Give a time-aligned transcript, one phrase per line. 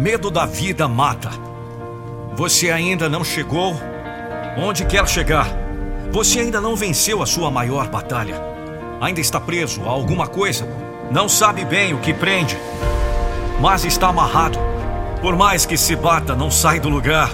[0.00, 1.28] Medo da vida mata.
[2.32, 3.78] Você ainda não chegou
[4.56, 5.46] onde quer chegar.
[6.10, 8.42] Você ainda não venceu a sua maior batalha.
[8.98, 10.66] Ainda está preso a alguma coisa.
[11.10, 12.56] Não sabe bem o que prende.
[13.60, 14.58] Mas está amarrado.
[15.20, 17.28] Por mais que se bata, não sai do lugar.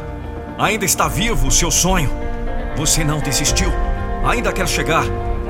[0.59, 2.11] Ainda está vivo o seu sonho.
[2.77, 3.71] Você não desistiu.
[4.29, 5.05] Ainda quer chegar.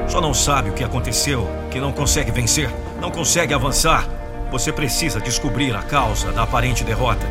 [0.06, 4.06] Só não sabe o que aconteceu, que não consegue vencer, não consegue avançar.
[4.50, 7.26] Você precisa descobrir a causa da aparente derrota.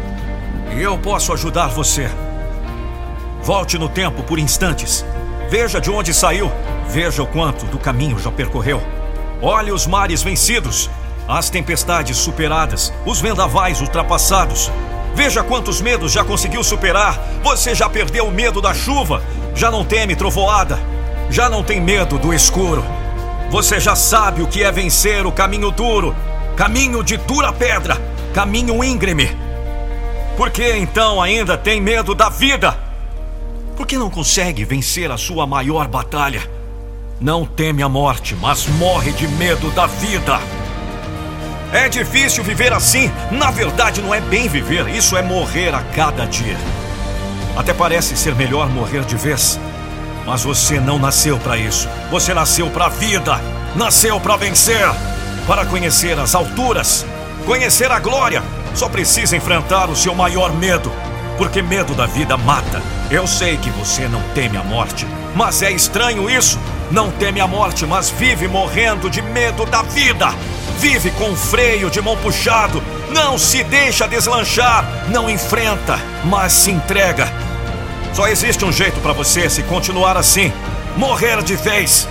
[0.76, 2.10] E eu posso ajudar você.
[3.41, 5.05] Volte no tempo por instantes.
[5.49, 6.52] Veja de onde saiu.
[6.90, 8.84] Veja o quanto do caminho já percorreu.
[9.41, 10.90] Olhe os mares vencidos,
[11.27, 14.70] as tempestades superadas, os vendavais ultrapassados.
[15.13, 17.18] Veja quantos medos já conseguiu superar.
[17.43, 19.24] Você já perdeu o medo da chuva,
[19.55, 20.77] já não teme trovoada,
[21.30, 22.84] já não tem medo do escuro.
[23.49, 26.13] Você já sabe o que é vencer o caminho duro,
[26.56, 28.02] caminho de dura pedra,
[28.34, 29.30] caminho íngreme.
[30.38, 32.78] Por que então ainda tem medo da vida?
[33.76, 36.42] Por que não consegue vencer a sua maior batalha?
[37.20, 40.40] Não teme a morte, mas morre de medo da vida.
[41.74, 43.12] É difícil viver assim.
[43.32, 46.58] Na verdade, não é bem viver, isso é morrer a cada dia.
[47.56, 49.60] Até parece ser melhor morrer de vez.
[50.26, 51.88] Mas você não nasceu para isso.
[52.10, 53.40] Você nasceu para a vida.
[53.76, 54.90] Nasceu para vencer.
[55.48, 57.05] Para conhecer as alturas.
[57.46, 58.41] Conhecer a glória.
[58.74, 60.91] Só precisa enfrentar o seu maior medo.
[61.37, 62.82] Porque medo da vida mata.
[63.12, 65.06] Eu sei que você não teme a morte.
[65.35, 66.59] Mas é estranho isso.
[66.90, 70.34] Não teme a morte, mas vive morrendo de medo da vida.
[70.80, 72.81] Vive com freio de mão puxado.
[73.12, 74.84] Não se deixa deslanchar.
[75.09, 77.31] Não enfrenta, mas se entrega.
[78.14, 80.52] Só existe um jeito para você se continuar assim:
[80.97, 82.08] morrer de vez.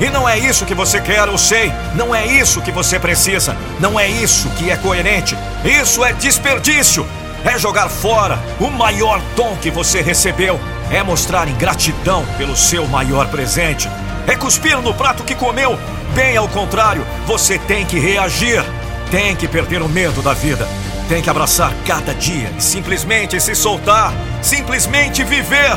[0.00, 1.72] E não é isso que você quer, eu sei.
[1.94, 3.56] Não é isso que você precisa.
[3.80, 5.36] Não é isso que é coerente.
[5.64, 7.06] Isso é desperdício.
[7.44, 10.60] É jogar fora o maior dom que você recebeu.
[10.90, 13.88] É mostrar ingratidão pelo seu maior presente.
[14.26, 15.78] É cuspir no prato que comeu.
[16.14, 18.64] Bem ao contrário, você tem que reagir.
[19.10, 20.68] Tem que perder o medo da vida.
[21.08, 25.76] Tem que abraçar cada dia e simplesmente se soltar, simplesmente viver.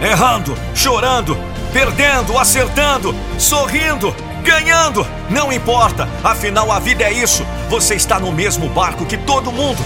[0.00, 1.36] Errando, chorando,
[1.72, 5.06] perdendo, acertando, sorrindo, ganhando.
[5.28, 7.44] Não importa, afinal a vida é isso.
[7.68, 9.82] Você está no mesmo barco que todo mundo.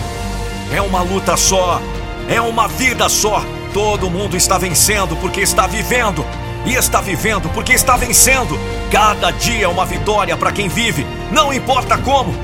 [0.72, 1.80] É uma luta só,
[2.28, 3.42] é uma vida só.
[3.72, 6.24] Todo mundo está vencendo porque está vivendo.
[6.66, 8.58] E está vivendo porque está vencendo.
[8.90, 12.34] Cada dia é uma vitória para quem vive, não importa como,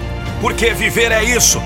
[0.42, 1.62] porque viver é isso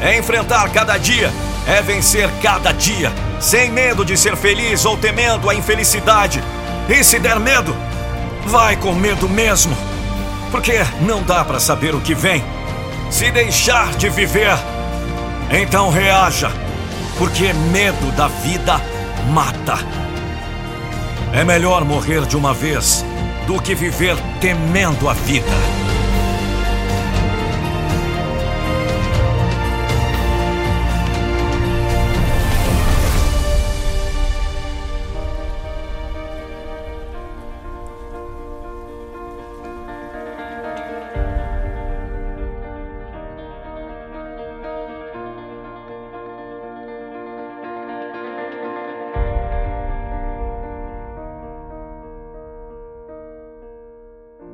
[0.00, 1.32] é enfrentar cada dia,
[1.66, 6.42] é vencer cada dia, sem medo de ser feliz ou temendo a infelicidade.
[6.88, 7.74] E se der medo,
[8.46, 9.76] vai com medo mesmo,
[10.50, 12.44] porque não dá para saber o que vem.
[13.10, 14.56] Se deixar de viver,
[15.50, 16.50] então reaja,
[17.18, 18.80] porque medo da vida
[19.32, 19.78] mata.
[21.32, 23.04] É melhor morrer de uma vez
[23.46, 25.85] do que viver temendo a vida.